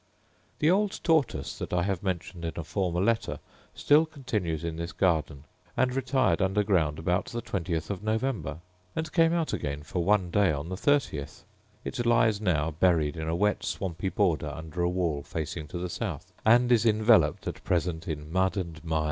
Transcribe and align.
The 0.57 0.71
old 0.71 0.99
tortoise, 1.03 1.55
that 1.59 1.71
I 1.71 1.83
have 1.83 2.01
mentioned 2.01 2.43
in 2.43 2.53
a 2.55 2.63
former 2.63 2.99
letter, 2.99 3.37
still 3.75 4.07
continues 4.07 4.63
in 4.63 4.77
this 4.77 4.93
garden; 4.93 5.43
and 5.77 5.93
retired 5.93 6.41
under 6.41 6.63
ground 6.63 6.97
about 6.97 7.25
the 7.25 7.39
twentieth 7.39 7.91
of 7.91 8.01
November, 8.01 8.61
and 8.95 9.11
came 9.11 9.31
out 9.31 9.53
again 9.53 9.83
for 9.83 10.03
one 10.03 10.31
day 10.31 10.51
on 10.51 10.69
the 10.69 10.75
thirtieth: 10.75 11.43
it 11.85 12.03
lies 12.03 12.41
now 12.41 12.71
buried 12.71 13.15
in 13.15 13.27
a 13.29 13.35
wet 13.35 13.63
swampy 13.63 14.09
border 14.09 14.49
under 14.49 14.81
a 14.81 14.89
wall 14.89 15.21
facing 15.21 15.67
to 15.67 15.77
the 15.77 15.87
south, 15.87 16.33
and 16.43 16.71
is 16.71 16.83
enveloped 16.83 17.45
at 17.45 17.63
present 17.63 18.07
in 18.07 18.31
mud 18.33 18.57
and 18.57 18.83
mire! 18.83 18.99